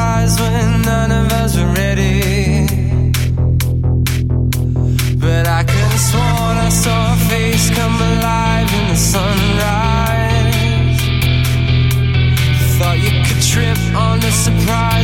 [0.00, 2.66] surprise when none of us were ready.
[5.24, 11.00] But I could have sworn I saw a face come alive in the sunrise.
[12.78, 14.99] Thought you could trip on the surprise.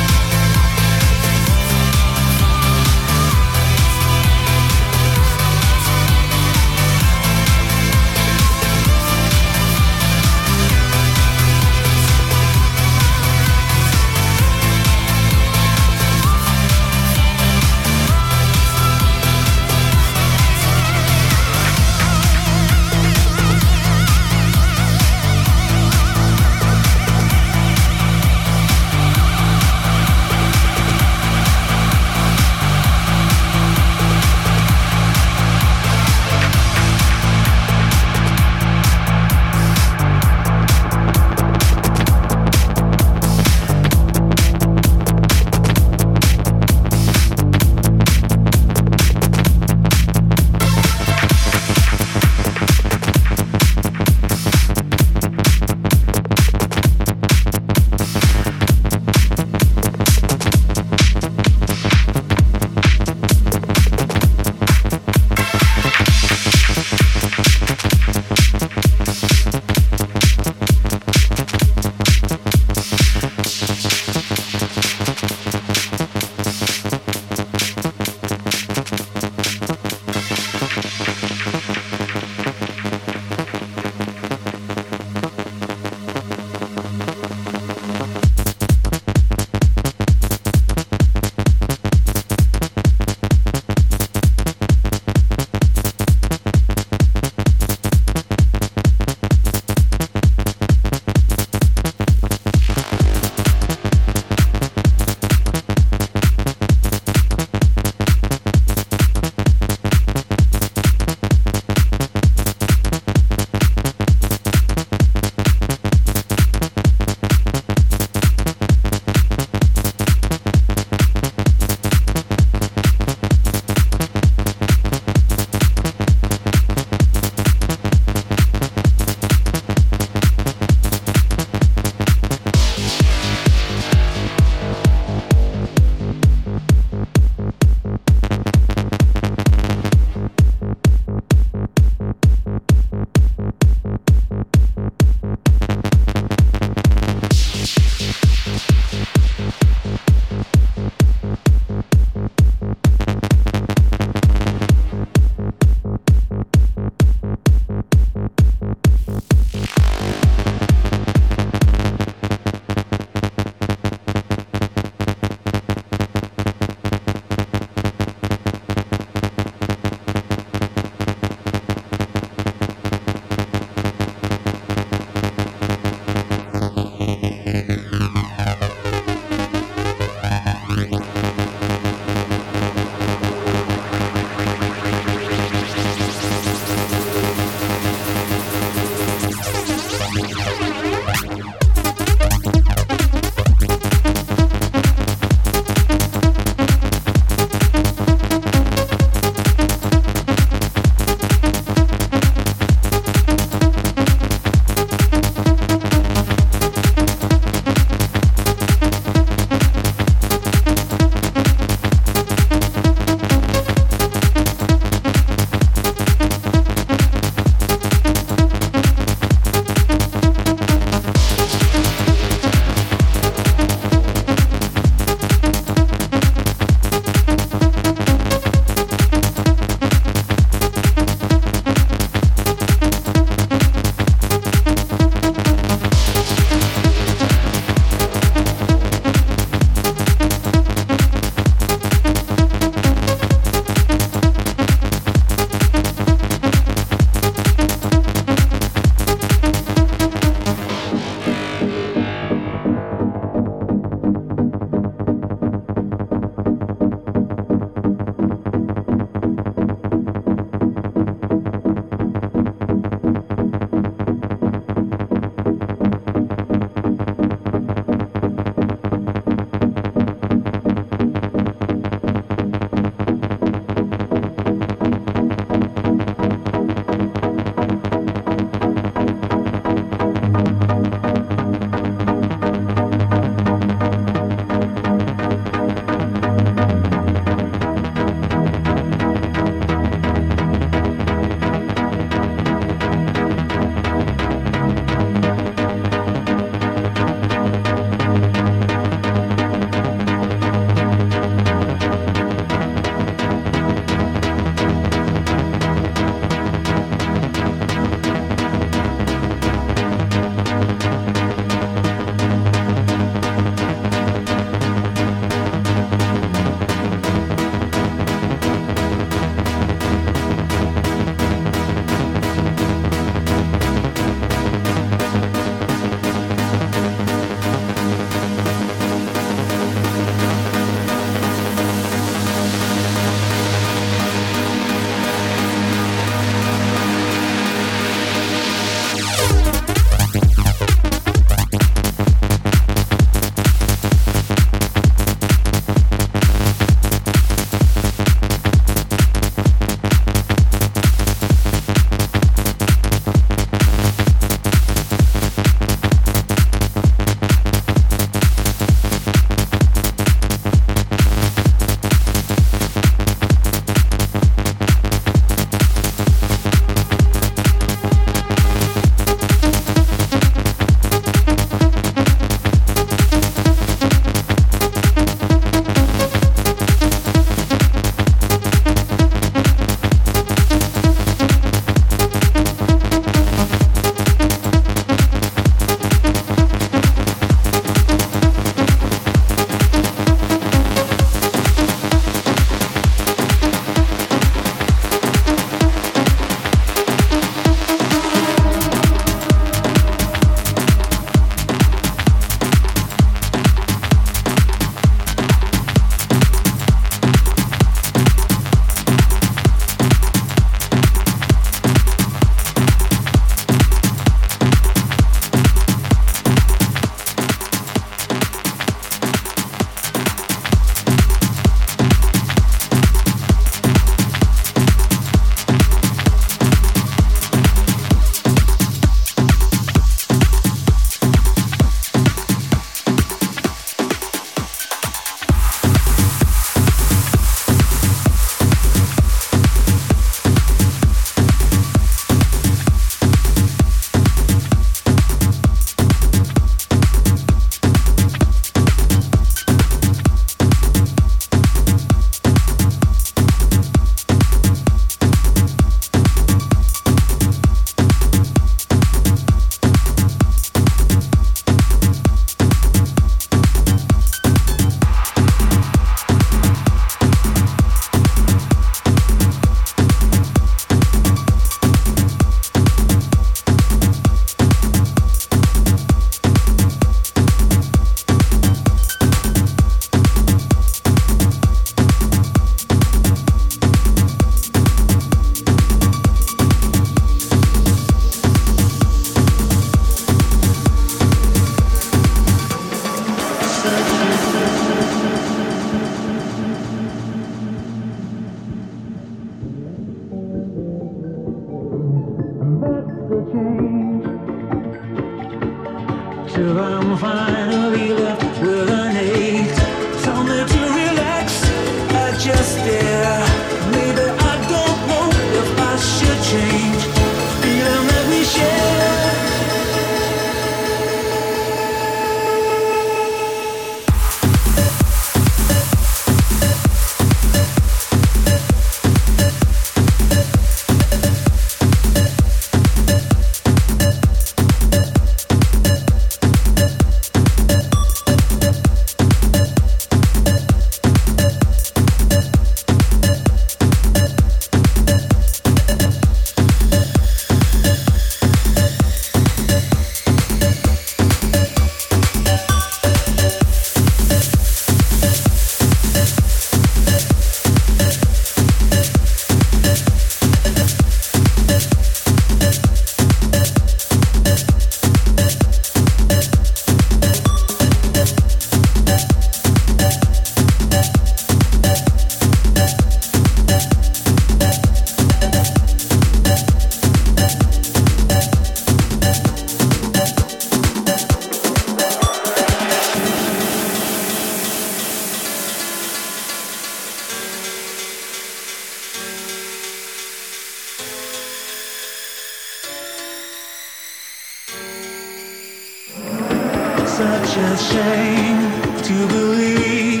[596.96, 598.40] such a shame
[598.88, 600.00] to believe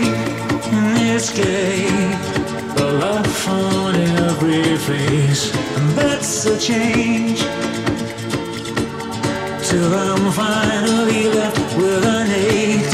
[0.72, 2.16] in escape.
[2.76, 7.40] The love on every face, and that's a change.
[9.68, 12.88] Till I'm finally left with an ache.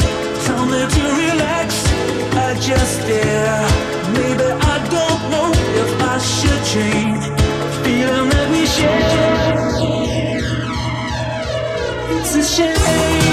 [0.47, 1.69] Tell me to relax,
[2.45, 3.63] I just dare.
[4.17, 5.49] Maybe I don't know
[5.81, 7.23] if I should change.
[7.83, 9.63] Feeling that we share.
[12.15, 13.32] It's a shame.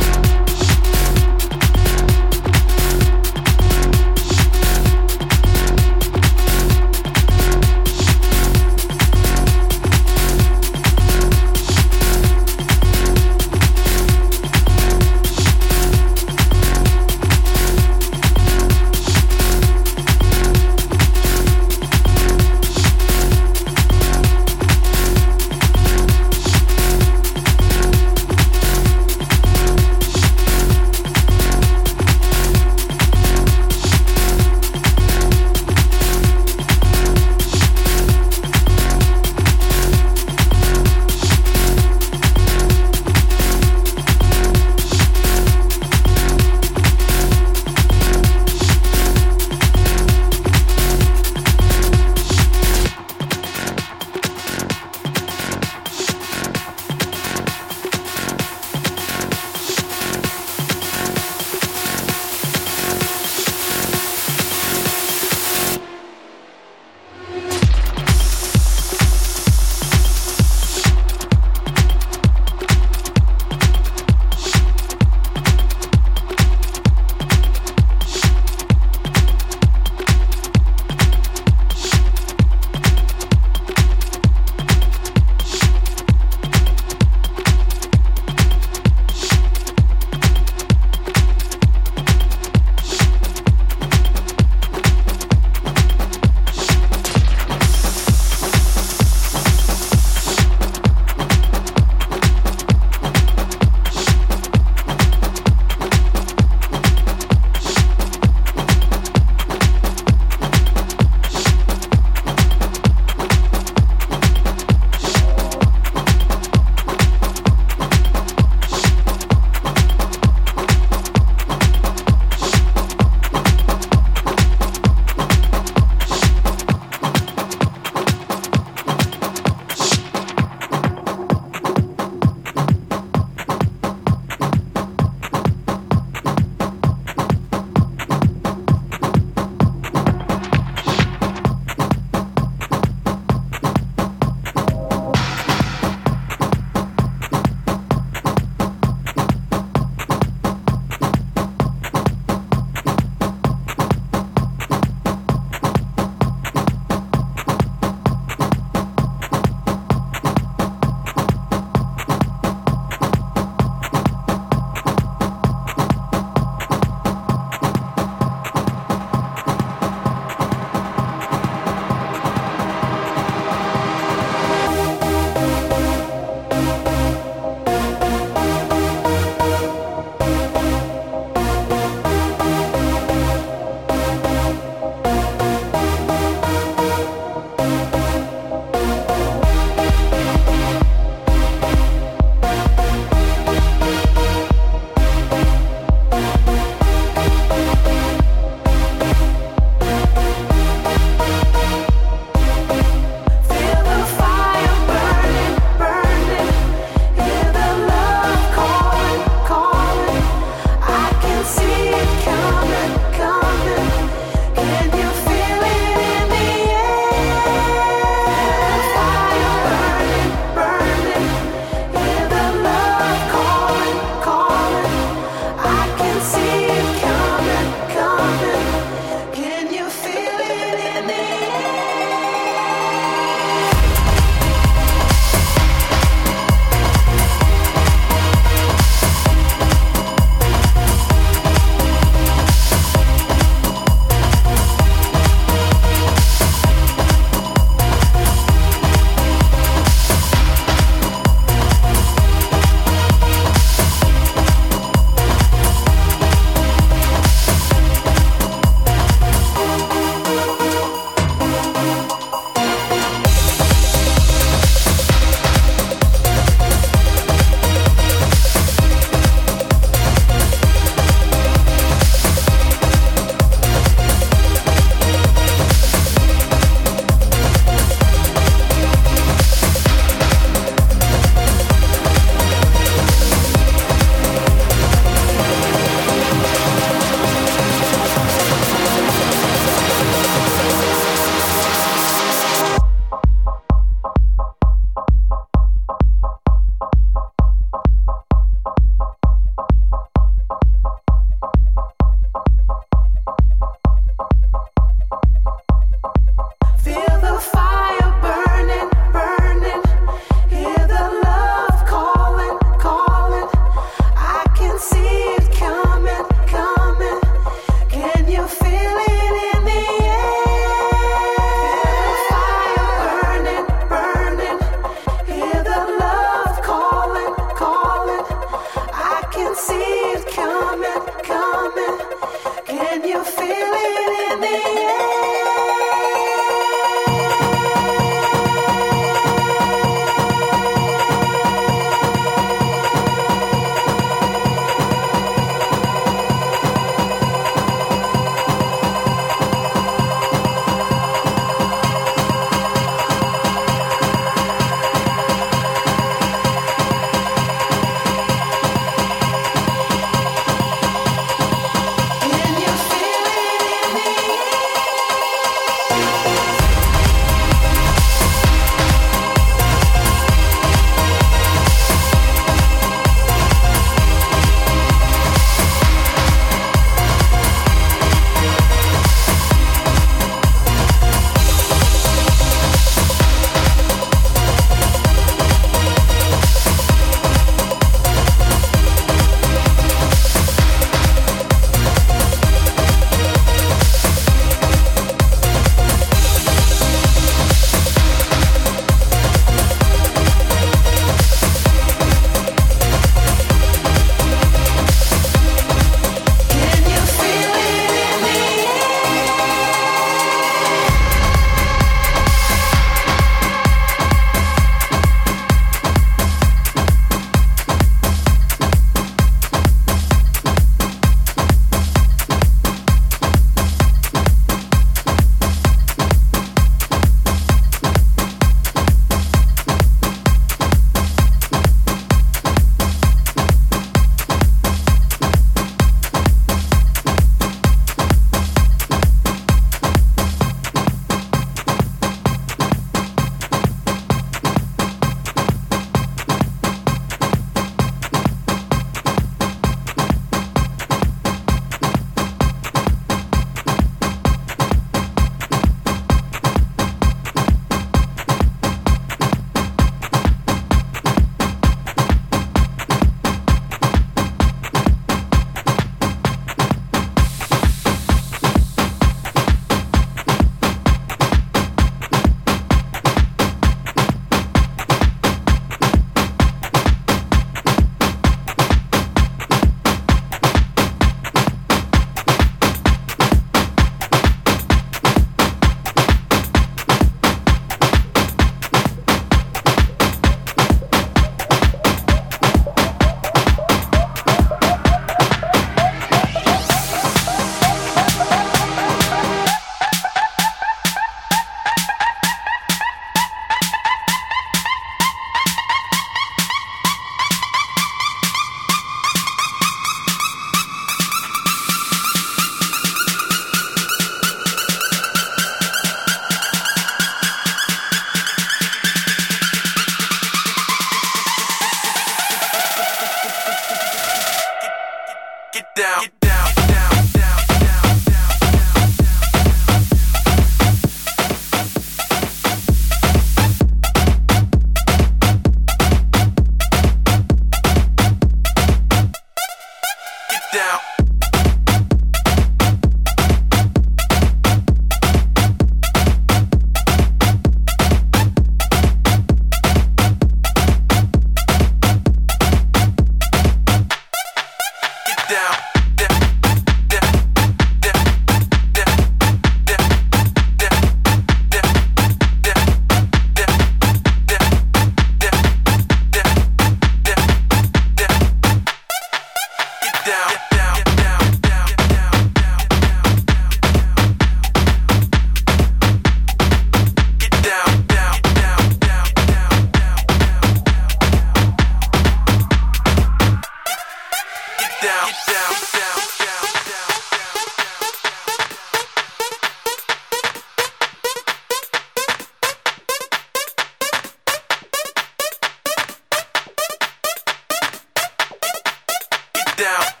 [599.61, 600.00] down.